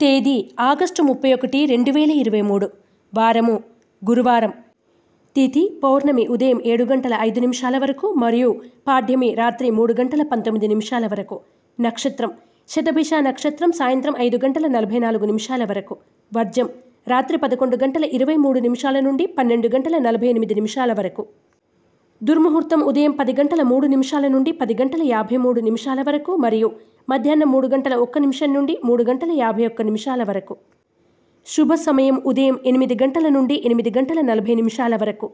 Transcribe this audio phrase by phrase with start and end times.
[0.00, 2.70] తేదీ ఆగస్టు ముప్పై ఒకటి రెండు వేల ఇరవై మూడు.
[3.14, 3.60] వారము.
[4.10, 4.50] గురువారం.
[5.36, 11.06] తిథి పౌర్ణమి ఉదయం ఏడు గంటల ఐదు నిమిషాల వరకు మరియు పాడ్యమి రాత్రి మూడు గంటల పంతొమ్మిది నిమిషాల
[11.06, 11.40] వరకు.
[11.80, 12.30] నక్షత్రం.
[12.68, 15.96] శతభిష నక్షత్రం సాయంత్రం ఐదు గంటల నలభై నాలుగు నిమిషాల వరకు.
[16.36, 16.68] వర్జం.
[17.08, 21.26] రాత్రి పదకొండు గంటల ఇరవై మూడు నిమిషాల నుండి పన్నెండు గంటల నలభై ఎనిమిది నిమిషాల వరకు.
[22.22, 26.70] దుర్ముహూర్తం ఉదయం పది గంటల మూడు నిమిషాల నుండి పది గంటల యాభై మూడు నిమిషాల వరకు మరియు
[27.10, 30.56] మధ్యాహ్నం మూడు గంటల ఒక్క నిమిషం నుండి మూడు గంటల యాభై ఒక్క నిమిషాల వరకు.
[31.46, 35.30] శుభ సమయం ఉదయం ఎనిమిది గంటల నుండి ఎనిమిది గంటల నలభై నిమిషాల వరకు.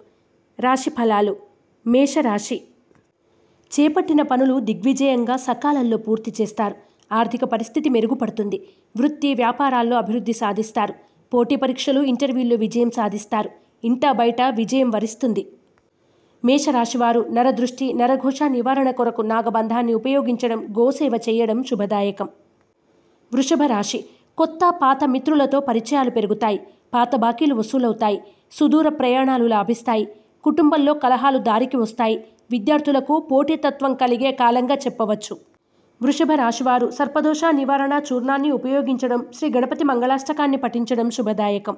[0.60, 1.36] రాశి ఫలాలు.
[1.86, 2.60] మేషరాశి.
[3.73, 6.74] చేపట్టిన పనులు దిగ్విజయంగా సకాలంలో పూర్తి చేస్తారు.
[7.12, 8.66] ఆర్థిక పరిస్థితి మెరుగుపడుతుంది.
[8.96, 10.95] వృత్తి వ్యాపారాల్లో అభివృద్ధి సాధిస్తారు.
[11.34, 13.51] పోటీ పరీక్షలు ఇంటర్వ్యూల్లో విజయం సాధిస్తారు.
[13.84, 15.46] ఇంటా బయట విజయం వరిస్తుంది.
[16.44, 22.28] మేషరాశివారు నరదృష్టి నరఘోష నివారణ కొరకు నాగబంధాన్ని ఉపయోగించడం గోసేవ చేయడం శుభదాయకం.
[23.32, 24.00] వృషభ రాశి
[24.38, 26.58] కొత్త పాత మిత్రులతో పరిచయాలు పెరుగుతాయి
[26.94, 28.18] పాత బాకీలు వసూలవుతాయి
[28.52, 30.04] సుదూర ప్రయాణాలు లాభిస్తాయి
[30.45, 32.16] కుటుంబంలో కలహాలు దారికి వస్తాయి
[32.51, 35.34] విద్యార్థులకు పోటీతత్వం కలిగే కాలంగా చెప్పవచ్చు.
[36.01, 41.76] వృషభ రాశివారు సర్పదోష నివారణ చూర్ణాన్ని ఉపయోగించడం శ్రీ గణపతి మంగళాష్టకాన్ని పఠించడం శుభదాయకం.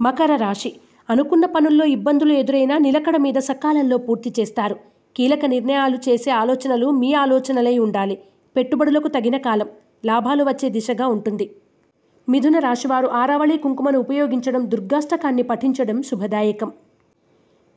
[0.00, 0.72] మకర రాశి
[1.08, 4.76] అనుకున్న పనుల్లో ఇబ్బందులు ఎదురైనా నిలకడ మీద సకాలంలో పూర్తి చేస్తారు.
[5.16, 8.18] కీలక నిర్ణయాలు చేసే ఆలోచనలు మీ ఆలోచనలై ఉండాలి.
[8.56, 9.68] పెట్టుబడులకు తగిన కాలం.
[10.06, 11.50] లాభాలు వచ్చే దిశగా ఉంటుంది.
[12.28, 16.72] మిథున రాశివారు ఆరావళి కుంకుమను ఉపయోగించడం దుర్గాష్టకాన్ని పఠించడం శుభదాయకం.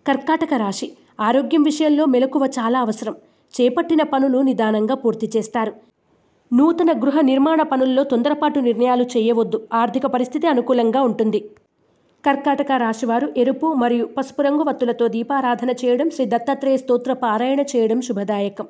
[0.07, 0.91] కర్కాటక రాశి.
[1.19, 3.15] ఆరోగ్యం విషయంలో మెలకువ చాలా అవసరం.
[3.53, 5.73] చేపట్టిన పనులు నిదానంగా పూర్తి చేస్తారు.
[6.53, 9.67] నూతన గృహ నిర్మాణ పనుల్లో తొందరపాటు నిర్ణయాలు చేయవద్దు.
[9.73, 11.49] ఆర్థిక పరిస్థితి అనుకూలంగా ఉంటుంది.
[12.27, 18.67] కర్కాటక రాశివారు ఎరుపు మరియు పసుపు రంగు వత్తులతో దీపారాధన చేయడం శ్రీ దత్తాత్రేయ స్తోత్ర పారాయణ చేయడం శుభదాయకం.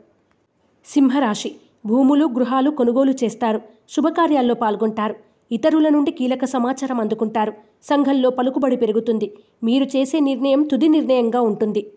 [0.85, 1.55] సింహరాశి.
[1.85, 5.15] భూములు గృహాలు కొనుగోలు చేస్తారు శుభకార్యాల్లో పాల్గొంటారు.
[5.51, 7.53] ఇతరుల నుండి కీలక సమాచారం అందుకుంటారు.
[7.83, 9.37] సంఘంలో పలుకుబడి పెరుగుతుంది.
[9.63, 11.91] మీరు చేసే నిర్ణయం తుది నిర్ణయంగా ఉంటుంది.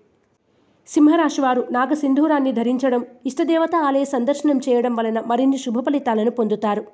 [0.89, 6.85] సింహరాశివారు నాగసింధూరాన్ని ధరించడం ఇష్టదేవత ఆలయ సందర్శనం చేయడం వలన మరిన్ని శుభ ఫలితాలను పొందుతారు.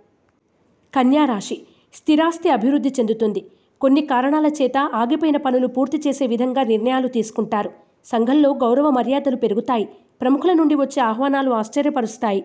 [0.95, 1.59] కన్యారాశి.
[1.95, 3.45] స్థిరాస్తి అభివృద్ధి చెందుతుంది.
[3.81, 7.71] కొన్ని కారణాల చేత ఆగిపోయిన పనులు పూర్తి చేసే విధంగా నిర్ణయాలు తీసుకుంటారు.
[8.07, 9.89] సంఘంలో గౌరవ మర్యాదలు పెరుగుతాయి.
[10.21, 12.45] ప్రముఖుల నుండి వచ్చే ఆహ్వానాలు ఆశ్చర్యపరుస్తాయి.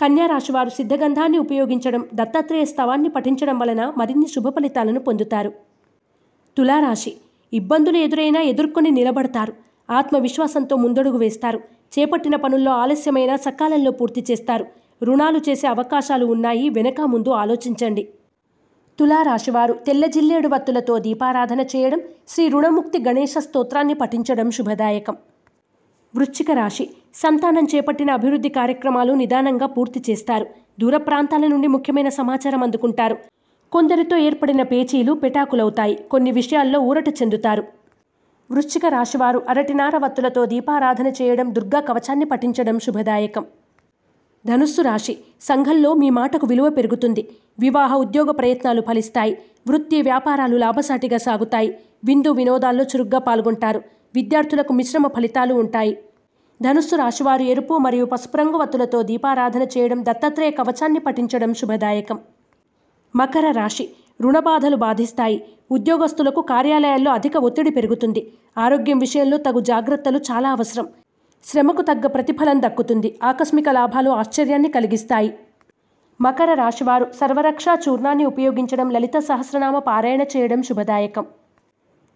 [0.00, 5.52] కన్యారాశివారు సిద్ధగంధాన్ని ఉపయోగించడం దత్తాత్రేయ స్తవాన్ని పఠించడం వలన మరిన్ని శుభ ఫలితాలను పొందుతారు.
[6.56, 7.12] తులారాశి
[7.52, 9.52] ఇబ్బందులు ఎదురైనా ఎదుర్కొని నిలబడతారు.
[9.90, 11.58] ఆత్మవిశ్వాసంతో ముందడుగు వేస్తారు.
[11.98, 14.66] చేపట్టిన పనుల్లో ఆలస్యమైన సకాలంలో పూర్తి చేస్తారు.
[15.02, 16.68] రుణాలు చేసే అవకాశాలు ఉన్నాయి.
[16.68, 18.08] వెనక ముందు ఆలోచించండి.
[18.98, 25.16] తులారాశివారు తెల్ల జిల్లేడు వత్తులతో దీపారాధన చేయడం శ్రీ రుణముక్తి గణేశ స్తోత్రాన్ని పఠించడం శుభదాయకం.
[26.14, 26.84] వృశ్చిక రాశి
[27.14, 30.46] సంతానం చేపట్టిన అభివృద్ధి కార్యక్రమాలు నిదానంగా పూర్తి చేస్తారు.
[30.80, 33.16] దూర ప్రాంతాల నుండి ముఖ్యమైన సమాచారం అందుకుంటారు.
[33.72, 35.94] కొందరితో ఏర్పడిన పేచీలు పెటాకులవుతాయి.
[36.10, 37.64] కొన్ని విషయాల్లో ఊరట చెందుతారు.
[38.50, 43.44] వృశ్చిక రాశివారు అరటినార వత్తులతో దీపారాధన చేయడం దుర్గా కవచాన్ని పఠించడం శుభదాయకం.
[44.46, 47.22] ధనుస్సు రాశి సంఘంలో మీ మాటకు విలువ పెరుగుతుంది.
[47.60, 49.38] వివాహ ఉద్యోగ ప్రయత్నాలు ఫలిస్తాయి.
[49.68, 51.78] వృత్తి వ్యాపారాలు లాభసాటిగా సాగుతాయి.
[52.04, 53.80] విందు వినోదాల్లో చురుగ్గా పాల్గొంటారు.
[54.16, 55.98] విద్యార్థులకు మిశ్రమ ఫలితాలు ఉంటాయి.
[56.62, 62.18] ధనుస్సు రాశివారు ఎరుపు మరియు పసుపు రంగు వత్తులతో దీపారాధన చేయడం దత్తాత్రేయ కవచాన్ని పఠించడం శుభదాయకం.
[63.16, 63.88] మకర రాశి
[64.20, 65.38] రుణబాధలు బాధిస్తాయి.
[65.70, 68.32] ఉద్యోగస్తులకు కార్యాలయాల్లో అధిక ఒత్తిడి పెరుగుతుంది.
[68.58, 70.86] ఆరోగ్యం విషయంలో తగు జాగ్రత్తలు చాలా అవసరం.
[71.46, 73.18] శ్రమకు తగ్గ ప్రతిఫలం దక్కుతుంది.
[73.22, 75.30] ఆకస్మిక లాభాలు ఆశ్చర్యాన్ని కలిగిస్తాయి.
[76.20, 81.24] మకర రాశివారు సర్వరక్ష చూర్ణాన్ని ఉపయోగించడం లలిత సహస్రనామ పారాయణ చేయడం శుభదాయకం.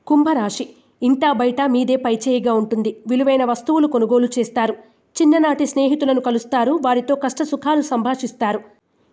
[0.06, 0.66] కుంభరాశి
[1.02, 3.02] ఇంటా బయట మీదే పైచేయిగా ఉంటుంది.
[3.08, 4.74] విలువైన వస్తువులు కొనుగోలు చేస్తారు.
[5.16, 6.80] చిన్ననాటి స్నేహితులను కలుస్తారు.
[6.84, 8.60] వారితో కష్ట సుఖాలు సంభాషిస్తారు.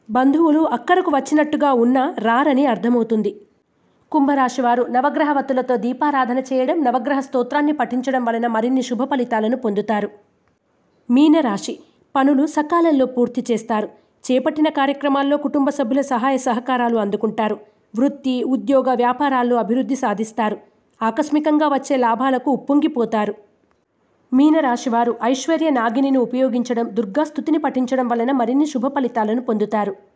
[0.10, 3.32] బంధువులు అక్కరకు వచ్చినట్టుగా ఉన్నా రారని అర్థమవుతుంది.
[4.16, 10.10] కుంభరాశివారు నవగ్రహ నవగ్రహవతులతో దీపారాధన చేయడం నవగ్రహ స్తోత్రాన్ని పఠించడం వలన మరిన్ని శుభ ఫలితాలను పొందుతారు.
[11.12, 11.80] మీనరాశి
[12.16, 13.88] పనులు సకాలంలో పూర్తి చేస్తారు.
[14.32, 17.60] చేపట్టిన కార్యక్రమాల్లో కుటుంబ సభ్యుల సహాయ సహకారాలు అందుకుంటారు.
[17.96, 20.58] వృత్తి ఉద్యోగ వ్యాపారాల్లో అభివృద్ధి సాధిస్తారు.
[21.04, 23.36] ఆకస్మికంగా వచ్చే లాభాలకు ఉప్పొంగిపోతారు.
[24.34, 30.15] మీనరాశివారు ఐశ్వర్య నాగిని ఉపయోగించడం దుర్గా స్థుతిని పఠించడం వలన మరిన్ని శుభ ఫలితాలను పొందుతారు.